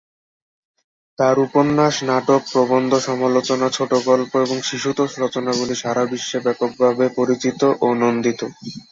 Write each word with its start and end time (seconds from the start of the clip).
তাঁর 1.19 1.37
উপন্যাস, 1.39 1.95
নাটক, 2.03 2.41
প্রবন্ধ, 2.51 2.91
সমালোচনা, 3.01 3.67
ছোটগল্প 3.69 4.31
এবং 4.41 4.57
শিশুতোষ 4.61 5.11
রচনাবলী 5.19 5.75
সারা 5.75 6.03
বিশ্বে 6.05 6.39
ব্যাপকভাবে 6.39 7.05
পরিচিত 7.17 7.61
ও 7.81 7.87
নন্দিত। 7.95 8.41